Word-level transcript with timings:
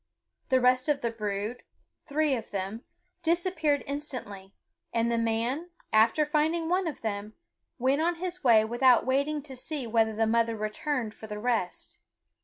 The 0.49 0.59
rest 0.59 0.89
of 0.89 1.01
the 1.01 1.11
brood, 1.11 1.61
three 2.07 2.33
of 2.35 2.49
them, 2.49 2.83
disappeared 3.21 3.83
instantly; 3.85 4.55
and 4.91 5.11
the 5.11 5.17
man, 5.19 5.69
after 5.93 6.25
finding 6.25 6.67
one 6.69 6.87
of 6.87 7.01
them, 7.01 7.35
went 7.77 8.01
on 8.01 8.15
his 8.15 8.43
way 8.43 8.65
without 8.65 9.05
waiting 9.05 9.43
to 9.43 9.55
see 9.55 9.85
whether 9.85 10.15
the 10.15 10.25
mother 10.25 10.55
returned 10.57 11.13
for 11.13 11.27
the 11.27 11.37
rest. 11.37 11.99